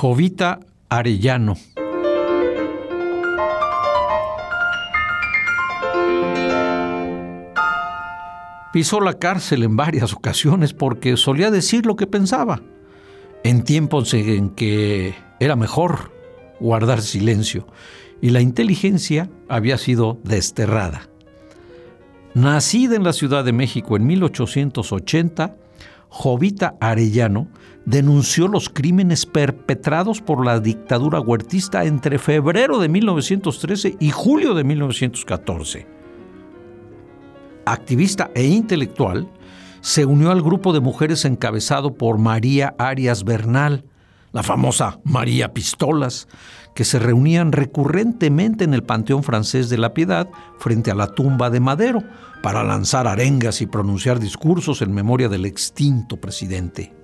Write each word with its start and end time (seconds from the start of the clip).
Jovita 0.00 0.60
Arellano. 0.90 1.56
Pisó 8.72 9.00
la 9.00 9.14
cárcel 9.14 9.64
en 9.64 9.74
varias 9.74 10.12
ocasiones 10.12 10.72
porque 10.72 11.16
solía 11.16 11.50
decir 11.50 11.84
lo 11.84 11.96
que 11.96 12.06
pensaba, 12.06 12.62
en 13.42 13.64
tiempos 13.64 14.14
en 14.14 14.50
que 14.50 15.16
era 15.40 15.56
mejor 15.56 16.12
guardar 16.60 17.02
silencio 17.02 17.66
y 18.20 18.30
la 18.30 18.40
inteligencia 18.40 19.28
había 19.48 19.78
sido 19.78 20.20
desterrada. 20.22 21.08
Nacida 22.34 22.94
en 22.94 23.02
la 23.02 23.12
Ciudad 23.12 23.44
de 23.44 23.52
México 23.52 23.96
en 23.96 24.06
1880, 24.06 25.56
Jovita 26.08 26.76
Arellano 26.80 27.48
denunció 27.84 28.48
los 28.48 28.68
crímenes 28.68 29.26
perpetrados 29.26 30.20
por 30.20 30.44
la 30.44 30.60
dictadura 30.60 31.20
huertista 31.20 31.84
entre 31.84 32.18
febrero 32.18 32.78
de 32.78 32.88
1913 32.88 33.96
y 34.00 34.10
julio 34.10 34.54
de 34.54 34.64
1914. 34.64 35.86
Activista 37.64 38.30
e 38.34 38.44
intelectual, 38.46 39.28
se 39.80 40.04
unió 40.04 40.30
al 40.30 40.42
grupo 40.42 40.72
de 40.72 40.80
mujeres 40.80 41.24
encabezado 41.24 41.94
por 41.94 42.18
María 42.18 42.74
Arias 42.78 43.24
Bernal, 43.24 43.84
la 44.32 44.42
famosa 44.42 45.00
María 45.04 45.52
Pistolas, 45.52 46.28
que 46.74 46.84
se 46.84 46.98
reunían 46.98 47.52
recurrentemente 47.52 48.64
en 48.64 48.74
el 48.74 48.84
Panteón 48.84 49.22
Francés 49.22 49.68
de 49.68 49.78
la 49.78 49.94
Piedad 49.94 50.28
frente 50.58 50.90
a 50.90 50.94
la 50.94 51.08
tumba 51.08 51.50
de 51.50 51.60
Madero 51.60 52.02
para 52.42 52.62
lanzar 52.62 53.06
arengas 53.06 53.60
y 53.62 53.66
pronunciar 53.66 54.20
discursos 54.20 54.82
en 54.82 54.92
memoria 54.92 55.28
del 55.28 55.44
extinto 55.44 56.18
presidente. 56.18 56.94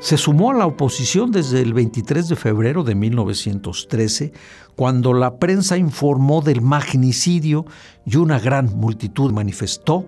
Se 0.00 0.16
sumó 0.16 0.52
a 0.52 0.54
la 0.54 0.66
oposición 0.66 1.32
desde 1.32 1.60
el 1.60 1.74
23 1.74 2.28
de 2.28 2.36
febrero 2.36 2.84
de 2.84 2.94
1913, 2.94 4.32
cuando 4.76 5.12
la 5.12 5.38
prensa 5.38 5.76
informó 5.76 6.40
del 6.40 6.62
magnicidio 6.62 7.66
y 8.06 8.16
una 8.16 8.38
gran 8.38 8.76
multitud 8.76 9.32
manifestó 9.32 10.06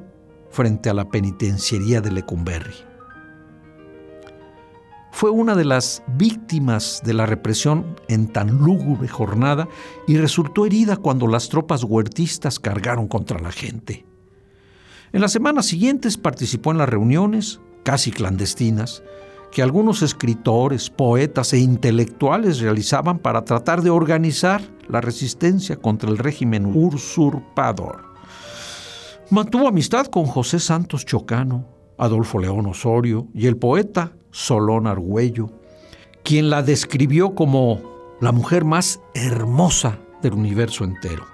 frente 0.51 0.91
a 0.91 0.95
la 0.95 1.09
penitenciaría 1.09 2.01
de 2.01 2.13
Lecumberri. 2.13 2.90
Fue 5.13 5.31
una 5.31 5.55
de 5.55 5.65
las 5.65 6.03
víctimas 6.17 7.03
de 7.05 7.15
la 7.15 7.27
represión 7.27 7.97
en 8.09 8.29
tan 8.29 8.59
lúgubre 8.59 9.09
jornada 9.09 9.69
y 10.07 10.17
resultó 10.17 10.67
herida 10.67 10.97
cuando 10.97 11.27
las 11.27 11.49
tropas 11.49 11.85
huertistas 11.85 12.59
cargaron 12.59 13.09
contra 13.09 13.41
la 13.41 13.53
gente. 13.53 14.07
En 15.13 15.21
las 15.21 15.33
semanas 15.33 15.67
siguientes 15.67 16.17
participó 16.17 16.71
en 16.71 16.79
las 16.79 16.89
reuniones, 16.89 17.61
casi 17.83 18.13
clandestinas, 18.13 19.03
que 19.51 19.63
algunos 19.63 20.03
escritores, 20.03 20.91
poetas 20.91 21.53
e 21.53 21.59
intelectuales 21.59 22.61
realizaban 22.61 23.19
para 23.19 23.45
tratar 23.45 23.83
de 23.83 23.91
organizar 23.91 24.63
la 24.89 25.01
resistencia 25.01 25.77
contra 25.77 26.09
el 26.09 26.19
régimen 26.19 26.67
usurpador. 26.67 28.05
Mantuvo 29.31 29.69
amistad 29.69 30.07
con 30.07 30.27
José 30.27 30.61
Santos 30.61 31.05
Chocano, 31.05 31.67
Adolfo 31.99 32.39
León 32.39 32.67
Osorio 32.67 33.29
y 33.35 33.47
el 33.47 33.57
poeta 33.57 34.13
Solón 34.31 34.87
Argüello, 34.87 35.51
quien 36.23 36.51
la 36.51 36.63
describió 36.63 37.35
como 37.35 37.81
la 38.21 38.33
mujer 38.33 38.65
más 38.65 39.01
hermosa 39.15 39.99
del 40.23 40.35
universo 40.35 40.85
entero. 40.85 41.25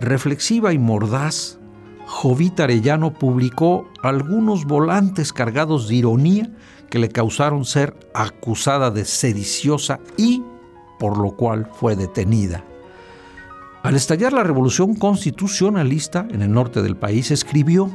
Reflexiva 0.00 0.72
y 0.72 0.78
mordaz, 0.78 1.58
Jovita 2.06 2.64
Arellano 2.64 3.14
publicó 3.14 3.88
algunos 4.02 4.64
volantes 4.64 5.32
cargados 5.32 5.88
de 5.88 5.96
ironía 5.96 6.50
que 6.90 6.98
le 6.98 7.08
causaron 7.08 7.64
ser 7.64 7.94
acusada 8.14 8.90
de 8.90 9.04
sediciosa 9.04 9.98
y 10.16 10.42
por 10.98 11.18
lo 11.18 11.32
cual 11.32 11.68
fue 11.72 11.96
detenida. 11.96 12.64
Al 13.82 13.94
estallar 13.94 14.32
la 14.32 14.42
revolución 14.42 14.94
constitucionalista 14.94 16.26
en 16.30 16.42
el 16.42 16.52
norte 16.52 16.82
del 16.82 16.96
país, 16.96 17.30
escribió, 17.30 17.90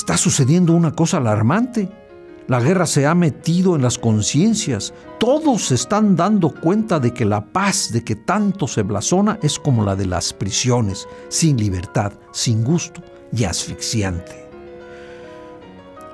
Está 0.00 0.16
sucediendo 0.16 0.72
una 0.72 0.92
cosa 0.92 1.18
alarmante. 1.18 1.86
La 2.48 2.58
guerra 2.58 2.86
se 2.86 3.06
ha 3.06 3.14
metido 3.14 3.76
en 3.76 3.82
las 3.82 3.98
conciencias. 3.98 4.94
Todos 5.18 5.66
se 5.66 5.74
están 5.74 6.16
dando 6.16 6.54
cuenta 6.54 6.98
de 6.98 7.12
que 7.12 7.26
la 7.26 7.44
paz 7.44 7.92
de 7.92 8.02
que 8.02 8.16
tanto 8.16 8.66
se 8.66 8.80
blasona 8.80 9.38
es 9.42 9.58
como 9.58 9.84
la 9.84 9.96
de 9.96 10.06
las 10.06 10.32
prisiones, 10.32 11.06
sin 11.28 11.58
libertad, 11.58 12.14
sin 12.32 12.64
gusto 12.64 13.02
y 13.30 13.44
asfixiante. 13.44 14.48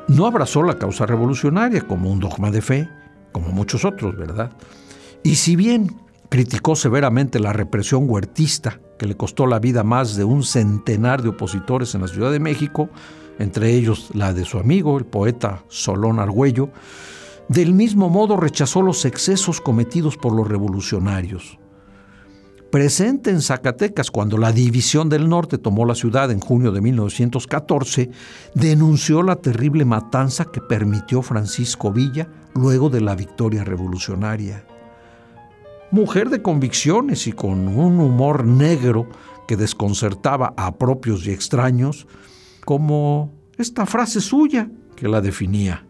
No 0.08 0.26
abrazó 0.26 0.64
la 0.64 0.78
causa 0.78 1.06
revolucionaria 1.06 1.82
como 1.82 2.10
un 2.10 2.18
dogma 2.18 2.50
de 2.50 2.62
fe, 2.62 2.88
como 3.30 3.50
muchos 3.50 3.84
otros, 3.84 4.16
¿verdad? 4.16 4.50
Y 5.22 5.36
si 5.36 5.54
bien 5.54 5.94
criticó 6.28 6.74
severamente 6.74 7.38
la 7.38 7.52
represión 7.52 8.10
huertista, 8.10 8.80
que 8.98 9.06
le 9.06 9.16
costó 9.16 9.46
la 9.46 9.60
vida 9.60 9.82
a 9.82 9.84
más 9.84 10.16
de 10.16 10.24
un 10.24 10.42
centenar 10.42 11.22
de 11.22 11.28
opositores 11.28 11.94
en 11.94 12.00
la 12.00 12.08
Ciudad 12.08 12.32
de 12.32 12.40
México, 12.40 12.90
entre 13.38 13.74
ellos 13.74 14.10
la 14.14 14.32
de 14.32 14.44
su 14.44 14.58
amigo, 14.58 14.98
el 14.98 15.04
poeta 15.04 15.64
Solón 15.68 16.18
Argüello, 16.18 16.70
del 17.48 17.72
mismo 17.72 18.08
modo 18.08 18.36
rechazó 18.36 18.82
los 18.82 19.04
excesos 19.04 19.60
cometidos 19.60 20.16
por 20.16 20.32
los 20.32 20.48
revolucionarios. 20.48 21.58
Presente 22.70 23.30
en 23.30 23.40
Zacatecas 23.40 24.10
cuando 24.10 24.36
la 24.36 24.50
División 24.52 25.08
del 25.08 25.28
Norte 25.28 25.56
tomó 25.56 25.86
la 25.86 25.94
ciudad 25.94 26.30
en 26.32 26.40
junio 26.40 26.72
de 26.72 26.80
1914, 26.80 28.10
denunció 28.54 29.22
la 29.22 29.36
terrible 29.36 29.84
matanza 29.84 30.46
que 30.46 30.60
permitió 30.60 31.22
Francisco 31.22 31.92
Villa 31.92 32.28
luego 32.54 32.90
de 32.90 33.00
la 33.00 33.14
victoria 33.14 33.62
revolucionaria. 33.62 34.66
Mujer 35.92 36.28
de 36.28 36.42
convicciones 36.42 37.28
y 37.28 37.32
con 37.32 37.68
un 37.68 38.00
humor 38.00 38.44
negro 38.44 39.06
que 39.46 39.56
desconcertaba 39.56 40.52
a 40.56 40.74
propios 40.74 41.24
y 41.26 41.30
extraños, 41.30 42.08
como 42.66 43.32
esta 43.56 43.86
frase 43.86 44.20
suya 44.20 44.68
que 44.96 45.08
la 45.08 45.20
definía. 45.20 45.86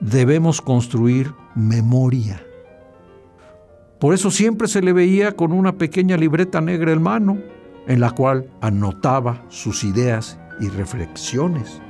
Debemos 0.00 0.60
construir 0.60 1.32
memoria. 1.54 2.44
Por 4.00 4.12
eso 4.12 4.32
siempre 4.32 4.66
se 4.66 4.82
le 4.82 4.92
veía 4.92 5.32
con 5.32 5.52
una 5.52 5.78
pequeña 5.78 6.16
libreta 6.16 6.60
negra 6.60 6.92
en 6.92 7.02
mano, 7.02 7.38
en 7.86 8.00
la 8.00 8.10
cual 8.10 8.50
anotaba 8.60 9.44
sus 9.48 9.84
ideas 9.84 10.38
y 10.60 10.68
reflexiones. 10.68 11.80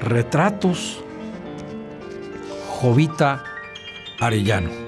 Retratos. 0.00 1.04
Jovita 2.80 3.44
Arellano. 4.20 4.87